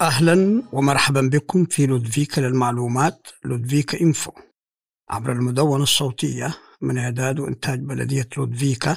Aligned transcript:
أهلا 0.00 0.62
ومرحبا 0.72 1.20
بكم 1.20 1.64
في 1.64 1.86
لودفيكا 1.86 2.40
للمعلومات 2.40 3.28
لودفيكا 3.44 4.00
إنفو. 4.00 4.32
عبر 5.10 5.32
المدونة 5.32 5.82
الصوتية 5.82 6.54
من 6.80 6.98
إعداد 6.98 7.40
وإنتاج 7.40 7.80
بلدية 7.80 8.28
لودفيكا 8.36 8.96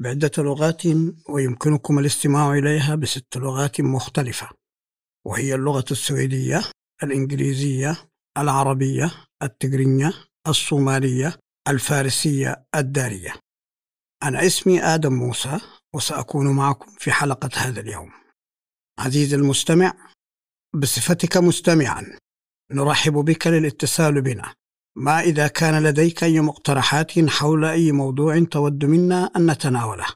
بعدة 0.00 0.30
لغات 0.38 0.82
ويمكنكم 1.28 1.98
الاستماع 1.98 2.52
إليها 2.52 2.94
بست 2.94 3.36
لغات 3.36 3.80
مختلفة 3.80 4.48
وهي 5.26 5.54
اللغة 5.54 5.84
السويدية 5.90 6.62
الإنجليزية 7.02 7.96
العربية 8.38 9.14
التجرينية 9.42 10.12
الصومالية 10.48 11.38
الفارسية 11.68 12.66
الدارية. 12.74 13.34
أنا 14.22 14.46
اسمي 14.46 14.82
آدم 14.82 15.12
موسى 15.12 15.60
وسأكون 15.94 16.56
معكم 16.56 16.92
في 16.98 17.12
حلقة 17.12 17.50
هذا 17.54 17.80
اليوم. 17.80 18.10
عزيزي 18.98 19.36
المستمع 19.36 20.13
بصفتك 20.74 21.36
مستمعا 21.36 22.18
نرحب 22.72 23.12
بك 23.12 23.46
للاتصال 23.46 24.22
بنا. 24.22 24.54
ما 24.96 25.20
إذا 25.20 25.46
كان 25.48 25.82
لديك 25.82 26.24
أي 26.24 26.40
مقترحات 26.40 27.28
حول 27.28 27.64
أي 27.64 27.92
موضوع 27.92 28.38
تود 28.38 28.84
منا 28.84 29.30
أن 29.36 29.50
نتناوله. 29.50 30.06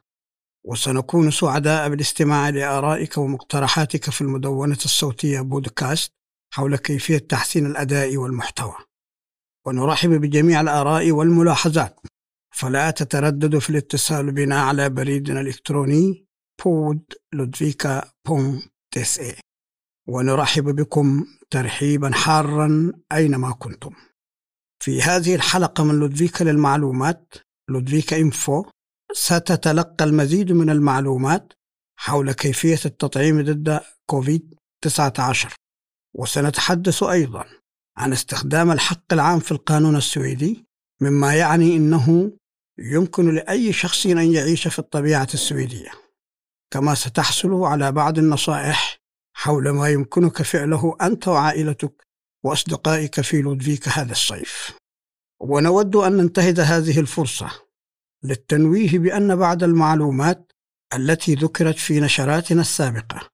وسنكون 0.64 1.30
سعداء 1.30 1.88
بالاستماع 1.88 2.48
لآرائك 2.48 3.18
ومقترحاتك 3.18 4.10
في 4.10 4.20
المدونة 4.20 4.78
الصوتية 4.84 5.40
بودكاست 5.40 6.12
حول 6.54 6.76
كيفية 6.76 7.18
تحسين 7.18 7.66
الأداء 7.66 8.16
والمحتوى. 8.16 8.76
ونرحب 9.66 10.10
بجميع 10.10 10.60
الآراء 10.60 11.10
والملاحظات. 11.10 12.00
فلا 12.54 12.90
تترددوا 12.90 13.60
في 13.60 13.70
الاتصال 13.70 14.32
بنا 14.32 14.60
على 14.60 14.90
بريدنا 14.90 15.40
الإلكتروني 15.40 16.26
بود 16.65 17.02
لودفيكا 17.32 18.12
ونرحب 20.09 20.64
بكم 20.64 21.26
ترحيبا 21.51 22.10
حارا 22.14 22.92
أينما 23.12 23.52
كنتم. 23.52 23.95
في 24.82 25.02
هذه 25.02 25.34
الحلقة 25.34 25.84
من 25.84 25.95
لودفيكا 25.95 26.45
للمعلومات 26.45 27.34
لودفيكا 27.70 28.16
إنفو 28.18 28.65
ستتلقى 29.12 30.04
المزيد 30.04 30.52
من 30.52 30.70
المعلومات 30.70 31.52
حول 31.98 32.32
كيفية 32.32 32.78
التطعيم 32.87 33.42
ضد 33.42 33.80
كوفيد 34.06 34.54
19 34.82 35.54
وسنتحدث 36.15 37.02
أيضا 37.02 37.45
عن 37.96 38.12
استخدام 38.12 38.70
الحق 38.70 39.12
العام 39.12 39.38
في 39.38 39.52
القانون 39.52 39.96
السويدي 39.96 40.65
مما 41.00 41.34
يعني 41.34 41.76
أنه 41.76 42.32
يمكن 42.78 43.34
لأي 43.34 43.72
شخص 43.72 44.06
أن 44.06 44.32
يعيش 44.32 44.68
في 44.68 44.78
الطبيعة 44.78 45.28
السويدية. 45.34 45.90
كما 46.72 46.95
ستحصل 46.95 47.54
على 47.54 47.93
بعض 47.93 48.18
النصائح 48.18 48.98
حول 49.38 49.70
ما 49.70 49.88
يمكنك 49.88 50.42
فعله 50.42 50.96
أنت 51.02 51.28
وعائلتك 51.28 52.06
وأصدقائك 52.44 53.20
في 53.20 53.42
لودفيك 53.42 53.88
هذا 53.88 54.12
الصيف. 54.12 54.76
ونود 55.40 55.96
أن 55.96 56.16
ننتهز 56.16 56.60
هذه 56.60 57.00
الفرصة 57.00 57.50
للتنويه 58.24 58.98
بأن 58.98 59.36
بعض 59.36 59.62
المعلومات 59.62 60.52
التي 60.94 61.34
ذكرت 61.34 61.78
في 61.78 62.00
نشراتنا 62.00 62.60
السابقة 62.60 63.28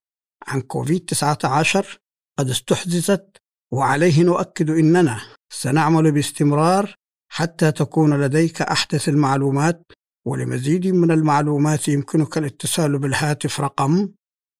عن 0.46 0.60
كوفيد 0.60 1.04
19 1.04 1.98
قد 2.38 2.50
استحدثت 2.50 3.36
وعليه 3.72 4.22
نؤكد 4.22 4.70
إننا 4.70 5.20
سنعمل 5.52 6.12
باستمرار 6.12 6.94
حتى 7.32 7.72
تكون 7.72 8.20
لديك 8.20 8.62
أحدث 8.62 9.08
المعلومات 9.08 9.92
ولمزيد 10.26 10.86
من 10.86 11.10
المعلومات 11.10 11.88
يمكنك 11.88 12.38
الاتصال 12.38 12.98
بالهاتف 12.98 13.60
رقم 13.60 14.08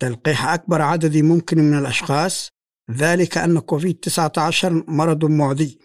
تلقيح 0.00 0.46
أكبر 0.46 0.82
عدد 0.82 1.16
ممكن 1.16 1.58
من 1.58 1.78
الأشخاص 1.78 2.48
ذلك 2.90 3.38
أن 3.38 3.58
كوفيد 3.58 4.00
19 4.00 4.84
مرض 4.88 5.24
معدي. 5.24 5.78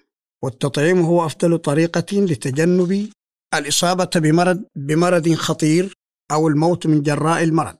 والتطعيم 0.44 1.02
هو 1.02 1.26
أفضل 1.26 1.58
طريقة 1.58 2.06
لتجنب 2.14 3.10
الإصابة 3.54 4.10
بمرض 4.16 4.64
بمرض 4.76 5.34
خطير 5.34 5.94
أو 6.32 6.48
الموت 6.48 6.88
من 6.88 7.04
جراء 7.04 7.44
المرض. 7.44 7.78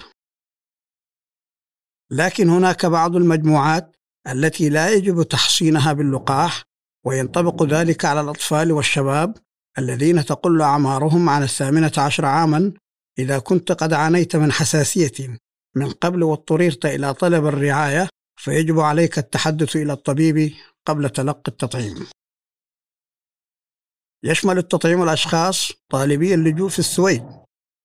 لكن 2.10 2.49
هناك 2.49 2.87
بعض 2.87 3.16
المجموعات 3.16 3.95
التي 4.28 4.69
لا 4.69 4.93
يجب 4.93 5.23
تحصينها 5.23 5.93
باللقاح 5.93 6.62
وينطبق 7.06 7.62
ذلك 7.62 8.05
على 8.05 8.20
الأطفال 8.20 8.73
والشباب 8.73 9.37
الذين 9.78 10.25
تقل 10.25 10.62
أعمارهم 10.62 11.28
عن 11.28 11.43
الثامنة 11.43 11.93
عشر 11.99 12.25
عاما 12.25 12.73
إذا 13.19 13.38
كنت 13.38 13.73
قد 13.73 13.93
عانيت 13.93 14.37
من 14.37 14.52
حساسية 14.52 15.38
من 15.76 15.90
قبل 15.90 16.23
واضطررت 16.23 16.87
إلى 16.87 17.14
طلب 17.14 17.46
الرعاية 17.46 18.08
فيجب 18.40 18.81
عليك 18.81 19.19
التحدث 19.19 19.76
إلى 19.76 19.93
الطبيب 19.93 20.52
قبل 20.87 21.11
تلقي 21.11 21.49
التطعيم. 21.49 22.06
يشمل 24.25 24.58
التطعيم 24.58 25.02
الأشخاص 25.02 25.73
طالبي 25.90 26.34
اللجوء 26.34 26.69
في 26.69 26.78
السويد 26.78 27.25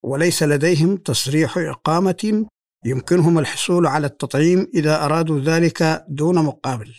وليس 0.04 0.44
لديهم 0.44 0.98
تصريح 0.98 1.58
إقامة 1.58 2.46
يمكنهم 2.86 3.40
الحصول 3.40 3.88
على 3.88 4.08
التطعيم 4.08 4.68
إذا 4.74 5.06
أرادوا 5.06 5.40
ذلك 5.40 6.06
دون 6.10 6.36
مقابل. 6.36 6.94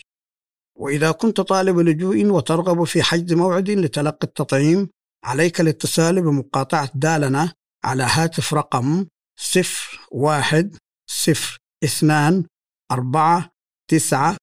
وإذا 0.75 1.11
كنت 1.11 1.41
طالب 1.41 1.79
لجوء 1.79 2.25
وترغب 2.25 2.83
في 2.83 3.03
حجز 3.03 3.33
موعد 3.33 3.69
لتلقي 3.69 4.27
التطعيم 4.27 4.89
عليك 5.23 5.61
الاتصال 5.61 6.21
بمقاطعة 6.21 6.91
دالنا 6.95 7.53
على 7.83 8.03
هاتف 8.03 8.53
رقم 8.53 9.05
صفر 9.39 9.99
واحد 10.11 10.77
صفر 11.07 11.57
اثنان 11.83 12.45
أربعة 12.91 13.49
تسعة 13.89 14.37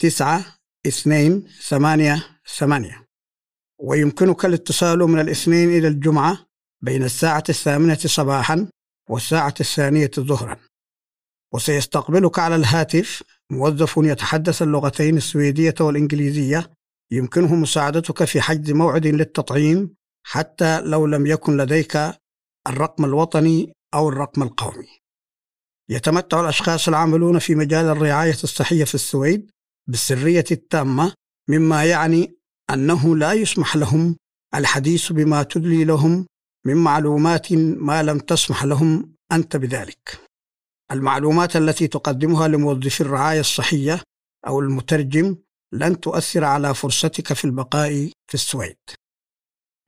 تسعة 0.00 0.56
اثنين 0.86 1.48
ثمانية 1.62 2.26
ثمانية. 2.56 3.06
ويمكنك 3.80 4.44
الاتصال 4.44 4.98
من 4.98 5.20
الاثنين 5.20 5.68
إلى 5.68 5.88
الجمعة 5.88 6.46
بين 6.82 7.02
الساعة 7.04 7.44
الثامنة 7.48 7.98
صباحا 7.98 8.68
والساعة 9.08 9.54
الثانية 9.60 10.10
ظهرا. 10.18 10.56
وسيستقبلك 11.54 12.38
على 12.38 12.56
الهاتف 12.56 13.22
موظف 13.50 13.94
يتحدث 13.96 14.62
اللغتين 14.62 15.16
السويدية 15.16 15.74
والإنجليزية. 15.80 16.70
يمكنه 17.12 17.54
مساعدتك 17.54 18.24
في 18.24 18.40
حجز 18.40 18.70
موعد 18.70 19.06
للتطعيم 19.06 19.94
حتى 20.26 20.80
لو 20.80 21.06
لم 21.06 21.26
يكن 21.26 21.56
لديك 21.56 21.98
الرقم 22.68 23.04
الوطني 23.04 23.72
أو 23.94 24.08
الرقم 24.08 24.42
القومي. 24.42 24.88
يتمتع 25.88 26.40
الأشخاص 26.40 26.88
العاملون 26.88 27.38
في 27.38 27.54
مجال 27.54 27.84
الرعاية 27.84 28.30
الصحية 28.44 28.84
في 28.84 28.94
السويد 28.94 29.50
بالسرية 29.88 30.44
التامة 30.50 31.12
مما 31.48 31.84
يعني 31.84 32.36
أنه 32.70 33.16
لا 33.16 33.32
يسمح 33.32 33.76
لهم 33.76 34.16
الحديث 34.54 35.12
بما 35.12 35.42
تدلي 35.42 35.84
لهم 35.84 36.26
من 36.66 36.76
معلومات 36.76 37.52
ما 37.52 38.02
لم 38.02 38.18
تسمح 38.18 38.64
لهم 38.64 39.14
أنت 39.32 39.56
بذلك. 39.56 40.29
المعلومات 40.92 41.56
التي 41.56 41.88
تقدمها 41.88 42.48
لموظفي 42.48 43.00
الرعاية 43.00 43.40
الصحية 43.40 44.02
أو 44.46 44.60
المترجم 44.60 45.36
لن 45.72 46.00
تؤثر 46.00 46.44
على 46.44 46.74
فرصتك 46.74 47.32
في 47.32 47.44
البقاء 47.44 47.90
في 48.28 48.34
السويد. 48.34 48.78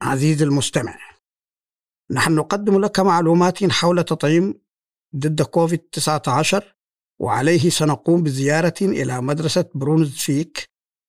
عزيزي 0.01 0.45
المستمع 0.45 0.99
نحن 2.11 2.35
نقدم 2.35 2.79
لك 2.81 2.99
معلومات 2.99 3.71
حول 3.71 4.03
تطعيم 4.03 4.61
ضد 5.15 5.41
كوفيد 5.41 5.79
19 5.79 6.73
وعليه 7.21 7.69
سنقوم 7.69 8.23
بزيارة 8.23 8.73
إلى 8.81 9.21
مدرسة 9.21 9.69
برونزفيك 9.75 10.65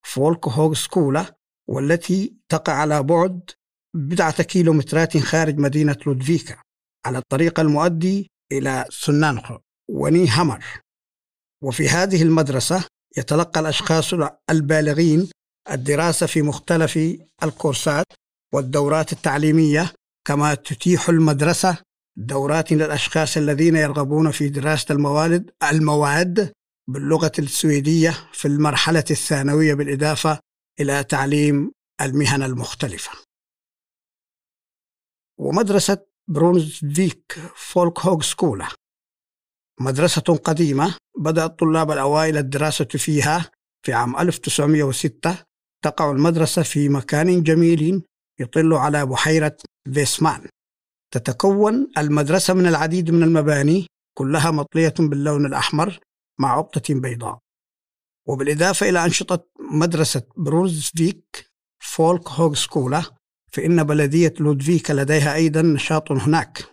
فولك 0.06 0.48
هوغ 0.48 0.74
سكولا 0.74 1.38
والتي 1.68 2.36
تقع 2.48 2.72
على 2.72 3.02
بعد 3.02 3.50
بضعة 3.96 4.42
كيلومترات 4.42 5.18
خارج 5.18 5.58
مدينة 5.58 5.96
لودفيكا 6.06 6.56
على 7.06 7.18
الطريق 7.18 7.60
المؤدي 7.60 8.30
إلى 8.52 8.84
سنانخو. 8.90 9.58
وني 9.88 10.26
همر. 10.30 10.64
وفي 11.62 11.88
هذه 11.88 12.22
المدرسة 12.22 12.84
يتلقى 13.16 13.60
الأشخاص 13.60 14.14
البالغين 14.50 15.30
الدراسة 15.70 16.26
في 16.26 16.42
مختلف 16.42 16.98
الكورسات 17.42 18.06
والدورات 18.54 19.12
التعليمية 19.12 19.92
كما 20.26 20.54
تتيح 20.54 21.08
المدرسة 21.08 21.78
دورات 22.16 22.72
للأشخاص 22.72 23.36
الذين 23.36 23.76
يرغبون 23.76 24.30
في 24.30 24.48
دراسة 24.48 24.92
المواد 24.94 25.50
المواد 25.62 26.52
باللغة 26.88 27.32
السويدية 27.38 28.10
في 28.32 28.48
المرحلة 28.48 29.04
الثانوية 29.10 29.74
بالإضافة 29.74 30.38
إلى 30.80 31.04
تعليم 31.04 31.72
المهن 32.00 32.42
المختلفة. 32.42 33.10
ومدرسة 35.38 36.06
برونزفيك 36.28 37.32
فولك 37.56 38.00
هوغ 38.00 38.22
سكولا 38.22 38.68
مدرسة 39.80 40.20
قديمة 40.20 40.94
بدأ 41.18 41.44
الطلاب 41.44 41.90
الأوائل 41.90 42.36
الدراسة 42.36 42.84
فيها 42.84 43.50
في 43.86 43.92
عام 43.92 44.16
1906 44.16 45.36
تقع 45.84 46.10
المدرسة 46.10 46.62
في 46.62 46.88
مكان 46.88 47.42
جميل 47.42 48.02
يطل 48.40 48.72
على 48.74 49.06
بحيرة 49.06 49.56
فيسمان. 49.94 50.48
تتكون 51.10 51.90
المدرسة 51.98 52.54
من 52.54 52.66
العديد 52.66 53.10
من 53.10 53.22
المباني 53.22 53.86
كلها 54.18 54.50
مطلية 54.50 54.94
باللون 54.98 55.46
الأحمر 55.46 55.98
مع 56.40 56.52
عقدة 56.58 56.82
بيضاء. 56.90 57.38
وبالإضافة 58.28 58.88
إلى 58.88 59.04
أنشطة 59.04 59.46
مدرسة 59.60 60.22
بروزفيك 60.36 61.50
فولك 61.82 62.28
هوغ 62.28 62.54
سكولا 62.54 63.02
فإن 63.52 63.84
بلدية 63.84 64.34
لودفيكا 64.40 64.92
لديها 64.92 65.34
أيضا 65.34 65.62
نشاط 65.62 66.12
هناك 66.12 66.64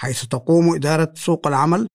حيث 0.00 0.24
تقوم 0.24 0.74
إدارة 0.74 1.12
سوق 1.16 1.46
العمل 1.46 1.86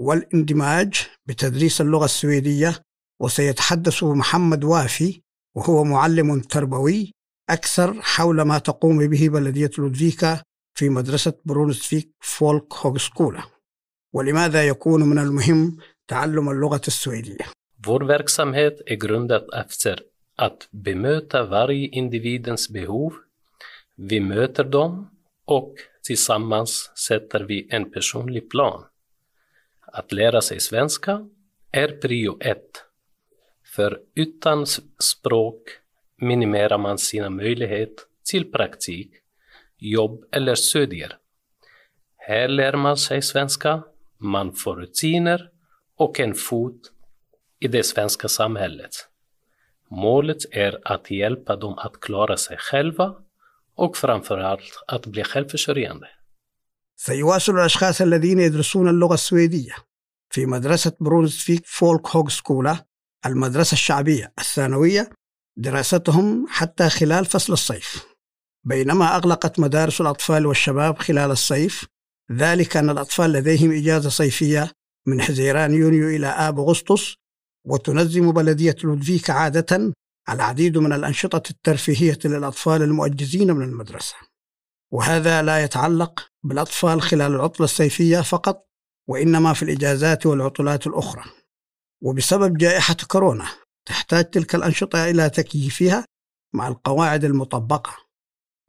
والاندماج 0.00 1.08
بتدريس 1.26 1.80
اللغة 1.80 2.04
السويدية 2.04 2.82
وسيتحدث 3.20 4.04
محمد 4.04 4.64
وافي 4.64 5.22
وهو 5.54 5.84
معلم 5.84 6.40
تربوي 6.40 7.12
أكثر 7.50 8.02
حول 8.02 8.42
ما 8.42 8.58
تقوم 8.58 9.08
به 9.08 9.28
بلدية 9.28 9.70
لودفيكا 9.78 10.42
في 10.74 10.88
مدرسة 10.88 11.32
برونسفيك 11.44 12.10
فولك 12.20 12.74
هوغسكولا 12.74 13.42
ولماذا 14.12 14.66
يكون 14.68 15.02
من 15.02 15.18
المهم 15.18 15.76
تعلم 16.08 16.50
اللغة 16.50 16.82
السويدية 16.88 17.44
Vår 17.86 18.00
verksamhet 18.00 18.80
är 18.86 18.96
grundad 18.96 19.44
efter 19.54 20.02
att 20.36 20.68
bemöta 20.72 21.44
varje 21.44 21.88
individens 21.88 22.68
behov. 22.68 23.12
Vi 23.96 24.20
möter 24.20 24.64
dem 24.64 25.10
och 25.44 25.74
tillsammans 26.02 26.90
sätter 26.94 27.40
vi 27.40 27.68
en 27.70 27.90
personlig 27.90 28.50
plan. 28.50 28.84
Att 29.95 30.11
lära 30.11 30.41
sig 30.41 30.59
svenska 30.59 31.29
är 31.71 31.87
prio 31.87 32.37
ett. 32.41 32.83
För 33.75 33.99
utan 34.15 34.65
språk 34.99 35.61
minimerar 36.17 36.77
man 36.77 36.97
sina 36.97 37.29
möjligheter 37.29 38.05
till 38.31 38.51
praktik, 38.51 39.11
jobb 39.77 40.23
eller 40.31 40.55
studier. 40.55 41.17
Här 42.17 42.47
lär 42.47 42.75
man 42.75 42.97
sig 42.97 43.21
svenska, 43.21 43.83
man 44.17 44.53
får 44.53 44.75
rutiner 44.75 45.49
och 45.95 46.19
en 46.19 46.33
fot 46.33 46.81
i 47.59 47.67
det 47.67 47.83
svenska 47.83 48.27
samhället. 48.27 48.91
Målet 49.89 50.37
är 50.51 50.79
att 50.83 51.11
hjälpa 51.11 51.55
dem 51.55 51.77
att 51.77 51.99
klara 51.99 52.37
sig 52.37 52.57
själva 52.59 53.15
och 53.75 53.97
framförallt 53.97 54.83
att 54.87 55.05
bli 55.05 55.23
självförsörjande. 55.23 56.07
سيواصل 56.95 57.55
الأشخاص 57.55 58.01
الذين 58.01 58.39
يدرسون 58.39 58.89
اللغة 58.89 59.13
السويدية 59.13 59.75
في 60.30 60.46
مدرسة 60.46 60.92
برونسفيك 61.00 61.66
فولك 61.66 62.08
هوغ 62.08 62.28
سكولا 62.28 62.86
المدرسة 63.26 63.72
الشعبية 63.72 64.32
الثانوية 64.38 65.10
دراستهم 65.58 66.46
حتى 66.48 66.88
خلال 66.88 67.24
فصل 67.24 67.52
الصيف. 67.52 68.06
بينما 68.64 69.16
أغلقت 69.16 69.60
مدارس 69.60 70.00
الأطفال 70.00 70.46
والشباب 70.46 70.98
خلال 70.98 71.30
الصيف 71.30 71.86
ذلك 72.32 72.76
أن 72.76 72.90
الأطفال 72.90 73.32
لديهم 73.32 73.72
إجازة 73.72 74.08
صيفية 74.08 74.70
من 75.06 75.22
حزيران 75.22 75.74
يونيو 75.74 76.08
إلى 76.08 76.26
آب 76.26 76.58
أغسطس 76.60 77.14
وتنظم 77.64 78.32
بلدية 78.32 78.76
لودفيك 78.84 79.30
عادة 79.30 79.92
العديد 80.28 80.78
من 80.78 80.92
الأنشطة 80.92 81.50
الترفيهية 81.50 82.18
للأطفال 82.24 82.82
المؤجزين 82.82 83.52
من 83.52 83.62
المدرسة. 83.62 84.14
وهذا 84.92 85.42
لا 85.42 85.64
يتعلق 85.64 86.28
بالأطفال 86.42 87.02
خلال 87.02 87.34
العطلة 87.34 87.64
الصيفية 87.64 88.20
فقط 88.20 88.65
وإنما 89.08 89.52
في 89.52 89.62
الإجازات 89.62 90.26
والعطلات 90.26 90.86
الأخرى. 90.86 91.24
وبسبب 92.02 92.58
جائحة 92.58 92.96
كورونا 93.08 93.46
تحتاج 93.86 94.30
تلك 94.30 94.54
الأنشطة 94.54 95.10
إلى 95.10 95.30
تكييفها 95.30 96.04
مع 96.54 96.68
القواعد 96.68 97.24
المطبقة. 97.24 97.96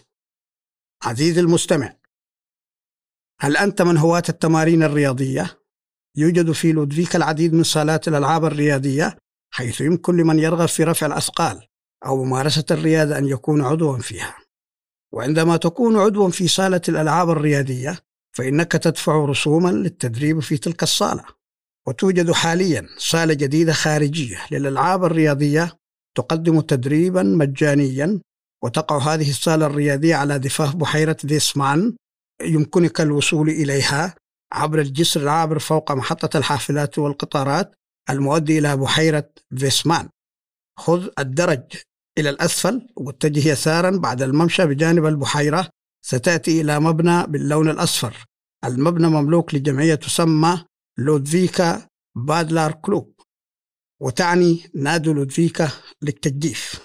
عزيزي 1.02 1.40
المستمع 1.40 1.96
هل 3.44 3.56
أنت 3.56 3.82
من 3.82 3.96
هواة 3.96 4.22
التمارين 4.28 4.82
الرياضية؟ 4.82 5.58
يوجد 6.16 6.52
في 6.52 6.72
لودفيك 6.72 7.16
العديد 7.16 7.54
من 7.54 7.62
صالات 7.62 8.08
الألعاب 8.08 8.44
الرياضية 8.44 9.16
حيث 9.50 9.80
يمكن 9.80 10.16
لمن 10.16 10.38
يرغب 10.38 10.68
في 10.68 10.84
رفع 10.84 11.06
الأثقال 11.06 11.66
أو 12.06 12.24
ممارسة 12.24 12.64
الرياضة 12.70 13.18
أن 13.18 13.26
يكون 13.26 13.60
عضوا 13.60 13.98
فيها 13.98 14.36
وعندما 15.12 15.56
تكون 15.56 15.96
عضوا 15.96 16.30
في 16.30 16.48
صالة 16.48 16.80
الألعاب 16.88 17.30
الرياضية 17.30 17.98
فإنك 18.36 18.72
تدفع 18.72 19.24
رسوما 19.24 19.68
للتدريب 19.68 20.40
في 20.40 20.56
تلك 20.56 20.82
الصالة 20.82 21.24
وتوجد 21.86 22.32
حاليا 22.32 22.86
صالة 22.98 23.34
جديدة 23.34 23.72
خارجية 23.72 24.38
للألعاب 24.50 25.04
الرياضية 25.04 25.78
تقدم 26.16 26.60
تدريبا 26.60 27.22
مجانيا 27.22 28.20
وتقع 28.62 28.98
هذه 28.98 29.30
الصالة 29.30 29.66
الرياضية 29.66 30.14
على 30.14 30.38
ضفاف 30.38 30.76
بحيرة 30.76 31.16
ديسمان 31.24 31.96
يمكنك 32.42 33.00
الوصول 33.00 33.48
إليها 33.48 34.14
عبر 34.52 34.80
الجسر 34.80 35.20
العابر 35.20 35.58
فوق 35.58 35.92
محطة 35.92 36.38
الحافلات 36.38 36.98
والقطارات 36.98 37.74
المؤدي 38.10 38.58
إلى 38.58 38.76
بحيرة 38.76 39.30
فيسمان. 39.58 40.08
خذ 40.78 41.08
الدرج 41.18 41.62
إلى 42.18 42.30
الأسفل 42.30 42.88
واتجه 42.96 43.48
يسارا 43.48 43.90
بعد 43.90 44.22
الممشى 44.22 44.66
بجانب 44.66 45.06
البحيرة. 45.06 45.68
ستأتي 46.04 46.60
إلى 46.60 46.80
مبنى 46.80 47.26
باللون 47.26 47.68
الأصفر. 47.70 48.24
المبنى 48.64 49.06
مملوك 49.06 49.54
لجمعية 49.54 49.94
تسمى 49.94 50.64
لودفيكا 50.98 51.88
Paddlarklubb 52.16 53.20
وتعني 54.02 54.70
نادي 54.74 55.12
لودفيكا 55.12 55.70
للتجديف. 56.02 56.80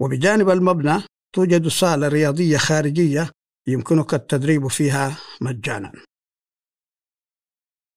وبجانب 0.00 0.50
المبنى 0.50 1.02
توجد 1.34 1.68
صالة 1.68 2.08
رياضية 2.08 2.56
خارجية 2.56 3.30
يمكنك 3.66 4.14
التدريب 4.14 4.66
فيها 4.68 5.18
مجانا. 5.40 5.92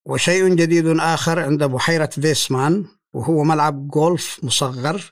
وشيء 0.08 0.56
جديد 0.56 0.88
آخر 0.88 1.40
عند 1.40 1.64
بحيرة 1.64 2.06
فيسمان 2.06 2.86
وهو 3.14 3.44
ملعب 3.44 3.88
جولف 3.88 4.40
مصغر 4.44 5.12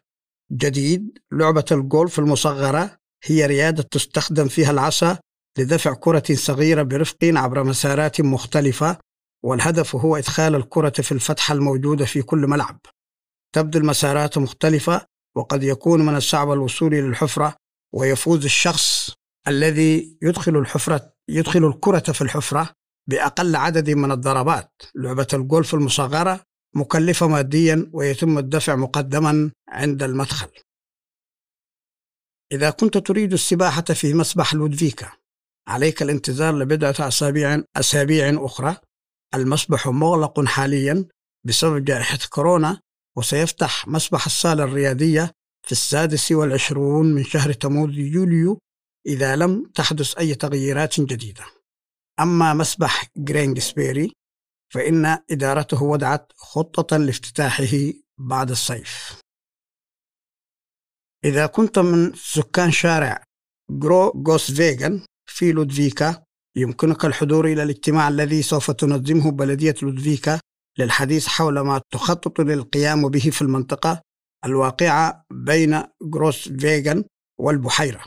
جديد. 0.51 1.19
لعبة 1.31 1.65
الجولف 1.71 2.19
المصغرة 2.19 2.97
هي 3.23 3.45
رياضة 3.45 3.83
تستخدم 3.83 4.47
فيها 4.47 4.71
العصا 4.71 5.19
لدفع 5.57 5.93
كرة 5.93 6.23
صغيرة 6.33 6.83
برفق 6.83 7.17
عبر 7.23 7.63
مسارات 7.63 8.21
مختلفة 8.21 8.97
والهدف 9.43 9.95
هو 9.95 10.15
إدخال 10.17 10.55
الكرة 10.55 11.01
في 11.01 11.11
الفتحة 11.11 11.53
الموجودة 11.53 12.05
في 12.05 12.21
كل 12.21 12.47
ملعب. 12.47 12.79
تبدو 13.55 13.79
المسارات 13.79 14.37
مختلفة 14.37 15.05
وقد 15.35 15.63
يكون 15.63 16.05
من 16.05 16.15
الصعب 16.15 16.51
الوصول 16.51 16.93
إلى 16.93 17.07
الحفرة 17.07 17.55
ويفوز 17.93 18.45
الشخص 18.45 19.13
الذي 19.47 20.17
يدخل 20.21 20.57
الحفرة 20.57 21.13
يدخل 21.29 21.65
الكرة 21.65 22.11
في 22.11 22.21
الحفرة 22.21 22.69
بأقل 23.09 23.55
عدد 23.55 23.89
من 23.89 24.11
الضربات. 24.11 24.81
لعبة 24.95 25.27
الجولف 25.33 25.73
المصغرة 25.73 26.43
مكلفة 26.75 27.27
ماديا 27.27 27.89
ويتم 27.93 28.37
الدفع 28.37 28.75
مقدما 28.75 29.51
عند 29.69 30.03
المدخل. 30.03 30.49
إذا 32.51 32.69
كنت 32.69 32.97
تريد 32.97 33.33
السباحة 33.33 33.81
في 33.81 34.13
مسبح 34.13 34.53
لودفيكا 34.53 35.11
عليك 35.67 36.01
الانتظار 36.01 36.57
لبضعة 36.57 36.95
أسابيع 36.99 37.63
أسابيع 37.75 38.45
أخرى. 38.45 38.77
المسبح 39.35 39.87
مغلق 39.87 40.45
حاليا 40.45 41.05
بسبب 41.45 41.85
جائحة 41.85 42.19
كورونا 42.29 42.81
وسيفتح 43.17 43.87
مسبح 43.87 44.25
الصالة 44.25 44.63
الرياضية 44.63 45.31
في 45.65 45.71
السادس 45.71 46.31
والعشرون 46.31 47.13
من 47.13 47.23
شهر 47.23 47.53
تموز 47.53 47.97
يوليو 47.97 48.59
إذا 49.05 49.35
لم 49.35 49.71
تحدث 49.75 50.17
أي 50.17 50.35
تغييرات 50.35 51.01
جديدة. 51.01 51.45
أما 52.19 52.53
مسبح 52.53 53.05
جرينجسبيري 53.17 54.13
فإن 54.73 55.05
إدارته 55.31 55.83
وضعت 55.83 56.31
خطة 56.35 56.97
لافتتاحه 56.97 57.93
بعد 58.17 58.49
الصيف. 58.49 59.21
إذا 61.25 61.45
كنت 61.45 61.79
من 61.79 62.13
سكان 62.15 62.71
شارع 62.71 63.23
جرو 63.71 64.11
جوس 64.15 64.51
فيغن 64.51 65.05
في 65.29 65.51
لودفيكا 65.51 66.23
يمكنك 66.55 67.05
الحضور 67.05 67.45
إلى 67.45 67.63
الاجتماع 67.63 68.07
الذي 68.07 68.41
سوف 68.41 68.71
تنظمه 68.71 69.31
بلدية 69.31 69.75
لودفيكا 69.81 70.39
للحديث 70.79 71.27
حول 71.27 71.59
ما 71.59 71.81
تخطط 71.93 72.41
للقيام 72.41 73.09
به 73.09 73.29
في 73.29 73.41
المنطقة 73.41 74.01
الواقعة 74.45 75.25
بين 75.31 75.83
جروس 76.01 76.49
فيغن 76.49 77.03
والبحيرة. 77.39 78.03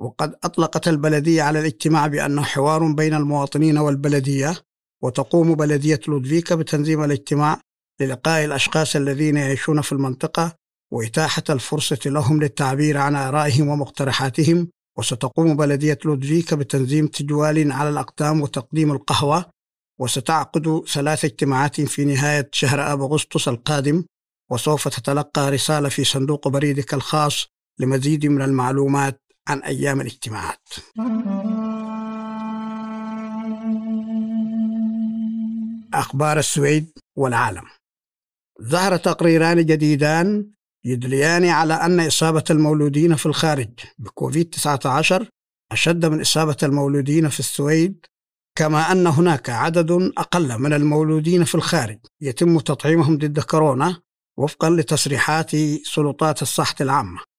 وقد 0.00 0.34
أطلقت 0.44 0.88
البلدية 0.88 1.42
على 1.42 1.60
الاجتماع 1.60 2.06
بأنه 2.06 2.42
حوار 2.42 2.92
بين 2.92 3.14
المواطنين 3.14 3.78
والبلدية 3.78 4.54
وتقوم 5.02 5.54
بلدية 5.54 6.00
لودفيكا 6.08 6.54
بتنظيم 6.54 7.04
الاجتماع 7.04 7.60
للقاء 8.00 8.44
الأشخاص 8.44 8.96
الذين 8.96 9.36
يعيشون 9.36 9.80
في 9.80 9.92
المنطقة 9.92 10.56
وإتاحة 10.92 11.42
الفرصة 11.50 11.98
لهم 12.06 12.42
للتعبير 12.42 12.98
عن 12.98 13.16
آرائهم 13.16 13.68
ومقترحاتهم 13.68 14.68
وستقوم 14.98 15.56
بلدية 15.56 15.98
لودفيكا 16.04 16.56
بتنظيم 16.56 17.06
تجوال 17.06 17.72
على 17.72 17.88
الأقدام 17.88 18.40
وتقديم 18.40 18.92
القهوة 18.92 19.44
وستعقد 20.00 20.82
ثلاث 20.88 21.24
اجتماعات 21.24 21.80
في 21.80 22.04
نهاية 22.04 22.48
شهر 22.52 22.92
آب 22.92 23.02
أغسطس 23.02 23.48
القادم 23.48 24.04
وسوف 24.50 24.88
تتلقى 24.88 25.50
رسالة 25.50 25.88
في 25.88 26.04
صندوق 26.04 26.48
بريدك 26.48 26.94
الخاص 26.94 27.46
لمزيد 27.80 28.26
من 28.26 28.42
المعلومات. 28.42 29.21
عن 29.48 29.58
أيام 29.58 30.00
الاجتماعات. 30.00 30.68
أخبار 35.94 36.38
السويد 36.38 36.90
والعالم. 37.16 37.64
ظهر 38.62 38.96
تقريران 38.96 39.66
جديدان 39.66 40.46
يدليان 40.84 41.44
على 41.44 41.74
أن 41.74 42.00
إصابة 42.00 42.44
المولودين 42.50 43.16
في 43.16 43.26
الخارج 43.26 43.70
بكوفيد 43.98 44.50
19 44.50 45.28
أشد 45.72 46.06
من 46.06 46.20
إصابة 46.20 46.56
المولودين 46.62 47.28
في 47.28 47.40
السويد 47.40 48.06
كما 48.58 48.92
أن 48.92 49.06
هناك 49.06 49.50
عدد 49.50 49.90
أقل 50.18 50.58
من 50.58 50.72
المولودين 50.72 51.44
في 51.44 51.54
الخارج 51.54 51.98
يتم 52.20 52.58
تطعيمهم 52.58 53.18
ضد 53.18 53.40
كورونا 53.40 54.02
وفقا 54.38 54.70
لتصريحات 54.70 55.50
سلطات 55.84 56.42
الصحة 56.42 56.74
العامة. 56.80 57.31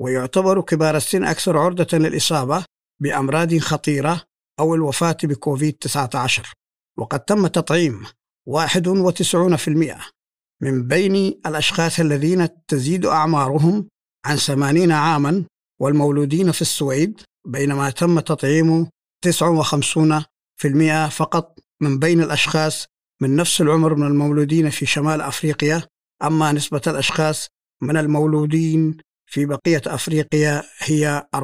ويعتبر 0.00 0.60
كبار 0.60 0.96
السن 0.96 1.24
أكثر 1.24 1.58
عرضة 1.58 1.98
للإصابة 1.98 2.64
بأمراض 3.02 3.58
خطيرة 3.58 4.22
أو 4.60 4.74
الوفاة 4.74 5.16
بكوفيد 5.24 5.72
19 5.72 6.52
وقد 6.98 7.20
تم 7.20 7.46
تطعيم 7.46 8.06
91% 8.50 10.16
من 10.62 10.88
بين 10.88 11.40
الأشخاص 11.46 12.00
الذين 12.00 12.48
تزيد 12.68 13.06
أعمارهم 13.06 13.88
عن 14.26 14.36
80 14.36 14.92
عاما 14.92 15.44
والمولودين 15.80 16.52
في 16.52 16.62
السويد 16.62 17.20
بينما 17.46 17.90
تم 17.90 18.20
تطعيم 18.20 18.88
59% 19.26 21.08
فقط 21.10 21.58
من 21.80 21.98
بين 21.98 22.22
الأشخاص 22.22 22.86
من 23.22 23.36
نفس 23.36 23.60
العمر 23.60 23.94
من 23.94 24.06
المولودين 24.06 24.70
في 24.70 24.86
شمال 24.86 25.20
أفريقيا. 25.20 25.82
أما 26.22 26.52
نسبة 26.52 26.80
الأشخاص 26.86 27.48
من 27.82 27.96
المولودين 27.96 28.96
في 29.26 29.46
بقية 29.46 29.82
أفريقيا 29.86 30.62
هي 30.78 31.26
44% 31.36 31.40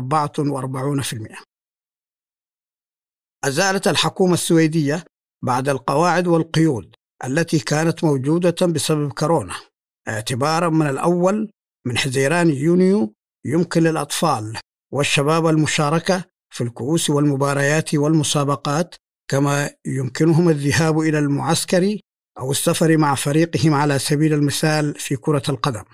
أزالت 3.45 3.89
الحكومة 3.89 4.35
السويدية 4.35 5.05
بعد 5.45 5.69
القواعد 5.69 6.27
والقيود 6.27 6.95
التي 7.25 7.59
كانت 7.59 8.05
موجودة 8.05 8.67
بسبب 8.67 9.13
كورونا 9.13 9.55
اعتبارا 10.09 10.69
من 10.69 10.87
الأول 10.87 11.51
من 11.87 11.99
حزيران 11.99 12.51
يونيو 12.51 13.15
يمكن 13.47 13.83
للأطفال 13.83 14.59
والشباب 14.93 15.47
المشاركة 15.47 16.25
في 16.51 16.65
الكؤوس 16.65 17.11
والمباريات 17.11 17.95
والمسابقات 17.95 18.95
كما 19.31 19.71
يمكنهم 19.87 20.49
الذهاب 20.49 20.99
إلى 21.01 21.19
المعسكر 21.19 21.99
أو 22.39 22.51
السفر 22.51 22.97
مع 22.97 23.15
فريقهم 23.15 23.75
على 23.75 23.99
سبيل 23.99 24.33
المثال 24.33 24.95
في 24.95 25.17
كرة 25.17 25.43
القدم. 25.49 25.85